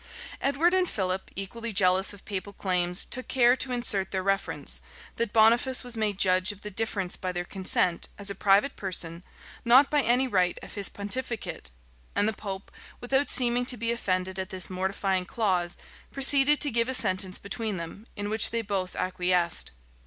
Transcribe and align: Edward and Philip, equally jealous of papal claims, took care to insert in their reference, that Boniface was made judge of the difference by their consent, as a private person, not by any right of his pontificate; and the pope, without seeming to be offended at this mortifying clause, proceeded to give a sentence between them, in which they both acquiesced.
Edward 0.41 0.73
and 0.73 0.89
Philip, 0.89 1.29
equally 1.35 1.71
jealous 1.71 2.11
of 2.11 2.25
papal 2.25 2.53
claims, 2.53 3.05
took 3.05 3.27
care 3.27 3.55
to 3.57 3.71
insert 3.71 4.07
in 4.07 4.09
their 4.09 4.23
reference, 4.23 4.81
that 5.17 5.31
Boniface 5.31 5.83
was 5.83 5.95
made 5.95 6.17
judge 6.17 6.51
of 6.51 6.61
the 6.61 6.71
difference 6.71 7.15
by 7.15 7.31
their 7.31 7.43
consent, 7.45 8.09
as 8.17 8.31
a 8.31 8.33
private 8.33 8.75
person, 8.75 9.23
not 9.63 9.91
by 9.91 10.01
any 10.01 10.27
right 10.27 10.57
of 10.63 10.73
his 10.73 10.89
pontificate; 10.89 11.69
and 12.15 12.27
the 12.27 12.33
pope, 12.33 12.71
without 12.99 13.29
seeming 13.29 13.63
to 13.67 13.77
be 13.77 13.91
offended 13.91 14.39
at 14.39 14.49
this 14.49 14.71
mortifying 14.71 15.23
clause, 15.27 15.77
proceeded 16.11 16.59
to 16.61 16.71
give 16.71 16.89
a 16.89 16.95
sentence 16.95 17.37
between 17.37 17.77
them, 17.77 18.07
in 18.15 18.27
which 18.27 18.49
they 18.49 18.63
both 18.63 18.95
acquiesced. 18.95 19.69